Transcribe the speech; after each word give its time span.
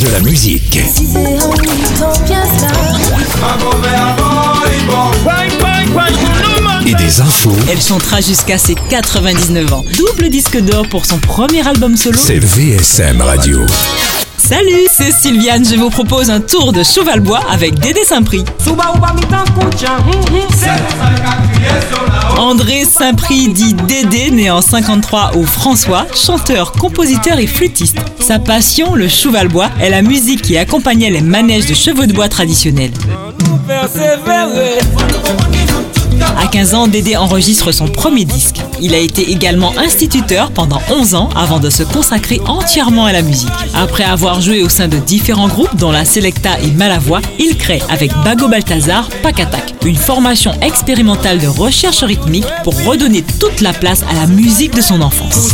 De 0.00 0.08
la 0.10 0.20
musique. 0.20 0.78
Et 6.86 6.94
des 6.94 7.20
infos. 7.20 7.56
Elle 7.70 7.80
chantera 7.80 8.20
jusqu'à 8.20 8.58
ses 8.58 8.74
99 8.74 9.72
ans. 9.72 9.84
Double 9.96 10.28
disque 10.28 10.60
d'or 10.60 10.86
pour 10.88 11.06
son 11.06 11.18
premier 11.18 11.66
album 11.66 11.96
solo. 11.96 12.18
C'est 12.22 12.38
VSM 12.38 13.22
Radio. 13.22 13.64
Salut, 14.36 14.86
c'est 14.92 15.12
Sylviane. 15.12 15.64
Je 15.64 15.76
vous 15.76 15.90
propose 15.90 16.30
un 16.30 16.40
tour 16.40 16.72
de 16.72 16.82
Chevalbois 16.84 17.40
avec 17.50 17.78
Dédé 17.78 18.04
Saint-Prix. 18.04 18.44
André 22.46 22.84
Saint-Prix 22.84 23.48
dit 23.48 23.74
Dédé, 23.74 24.30
né 24.30 24.52
en 24.52 24.60
53 24.60 25.32
au 25.34 25.42
François, 25.42 26.06
chanteur, 26.14 26.70
compositeur 26.70 27.40
et 27.40 27.48
flûtiste. 27.48 27.98
Sa 28.20 28.38
passion, 28.38 28.94
le 28.94 29.08
chevalbois, 29.08 29.68
est 29.80 29.90
la 29.90 30.00
musique 30.00 30.42
qui 30.42 30.56
accompagnait 30.56 31.10
les 31.10 31.22
manèges 31.22 31.66
de 31.66 31.74
chevaux 31.74 32.06
de 32.06 32.12
bois 32.12 32.28
traditionnels. 32.28 32.92
À 36.46 36.48
15 36.48 36.74
ans, 36.74 36.86
Dédé 36.86 37.16
enregistre 37.16 37.72
son 37.72 37.88
premier 37.88 38.24
disque. 38.24 38.60
Il 38.80 38.94
a 38.94 38.98
été 38.98 39.32
également 39.32 39.76
instituteur 39.78 40.52
pendant 40.52 40.80
11 40.92 41.16
ans 41.16 41.28
avant 41.34 41.58
de 41.58 41.70
se 41.70 41.82
consacrer 41.82 42.40
entièrement 42.46 43.04
à 43.04 43.12
la 43.12 43.22
musique. 43.22 43.48
Après 43.74 44.04
avoir 44.04 44.40
joué 44.40 44.62
au 44.62 44.68
sein 44.68 44.86
de 44.86 44.96
différents 44.98 45.48
groupes 45.48 45.74
dont 45.74 45.90
la 45.90 46.04
Selecta 46.04 46.60
et 46.60 46.70
Malavoie, 46.70 47.20
il 47.40 47.56
crée 47.56 47.82
avec 47.90 48.12
Bago 48.24 48.46
Balthazar 48.46 49.08
Pakatak, 49.24 49.74
une 49.84 49.96
formation 49.96 50.52
expérimentale 50.62 51.40
de 51.40 51.48
recherche 51.48 52.04
rythmique 52.04 52.46
pour 52.62 52.80
redonner 52.84 53.24
toute 53.40 53.60
la 53.60 53.72
place 53.72 54.04
à 54.08 54.14
la 54.14 54.28
musique 54.28 54.72
de 54.72 54.82
son 54.82 55.02
enfance. 55.02 55.50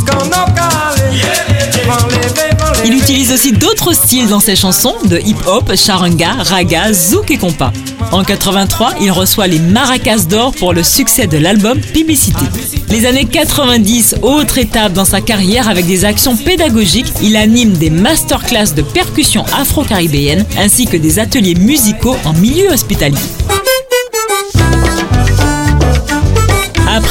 D'autres 3.73 3.95
styles 3.95 4.29
dans 4.29 4.41
ses 4.41 4.55
chansons, 4.55 4.95
de 5.07 5.17
hip-hop, 5.19 5.75
charanga, 5.75 6.33
raga, 6.33 6.93
zouk 6.93 7.31
et 7.31 7.39
compas. 7.39 7.73
En 8.11 8.23
83, 8.23 8.97
il 9.01 9.11
reçoit 9.11 9.47
les 9.47 9.59
Maracas 9.59 10.27
d'or 10.29 10.53
pour 10.53 10.75
le 10.75 10.83
succès 10.83 11.27
de 11.27 11.39
l'album 11.39 11.81
Publicité. 11.81 12.45
Les 12.91 13.07
années 13.07 13.25
90, 13.25 14.17
autre 14.21 14.59
étape 14.59 14.93
dans 14.93 15.07
sa 15.07 15.23
carrière 15.23 15.71
avec 15.71 15.87
des 15.87 16.05
actions 16.05 16.37
pédagogiques, 16.37 17.11
il 17.23 17.35
anime 17.35 17.73
des 17.73 17.89
masterclass 17.89 18.75
de 18.77 18.83
percussion 18.83 19.47
afro-caribéenne 19.59 20.45
ainsi 20.59 20.85
que 20.85 20.99
des 20.99 21.19
ateliers 21.19 21.55
musicaux 21.55 22.17
en 22.27 22.35
milieu 22.35 22.71
hospitalier. 22.73 23.17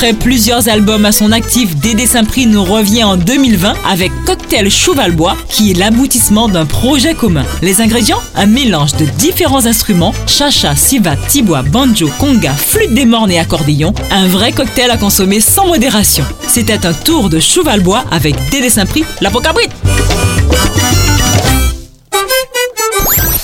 Après 0.01 0.13
plusieurs 0.13 0.67
albums 0.67 1.05
à 1.05 1.11
son 1.11 1.31
actif, 1.31 1.75
Dédé 1.75 2.07
Saint-Prix 2.07 2.47
nous 2.47 2.63
revient 2.63 3.03
en 3.03 3.17
2020 3.17 3.75
avec 3.87 4.11
Cocktail 4.25 4.71
Chevalbois, 4.71 5.37
qui 5.47 5.69
est 5.69 5.73
l'aboutissement 5.75 6.49
d'un 6.49 6.65
projet 6.65 7.13
commun. 7.13 7.45
Les 7.61 7.81
ingrédients 7.81 8.19
Un 8.33 8.47
mélange 8.47 8.93
de 8.93 9.05
différents 9.05 9.67
instruments, 9.67 10.15
chacha, 10.25 10.75
siva, 10.75 11.15
tibois, 11.27 11.61
banjo, 11.61 12.09
conga, 12.17 12.51
flûte 12.51 12.95
des 12.95 13.05
mornes 13.05 13.29
et 13.29 13.37
accordéon. 13.37 13.93
Un 14.09 14.25
vrai 14.25 14.51
cocktail 14.51 14.89
à 14.89 14.97
consommer 14.97 15.39
sans 15.39 15.67
modération. 15.67 16.25
C'était 16.47 16.87
un 16.87 16.93
tour 16.93 17.29
de 17.29 17.39
Chevalbois 17.39 18.03
avec 18.09 18.33
Dédé 18.49 18.71
Saint-Prix, 18.71 19.05
la 19.21 19.29
Pocabrite. 19.29 19.69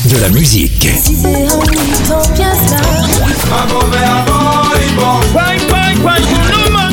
De 0.05 0.17
la 0.17 0.29
musique. 0.29 0.87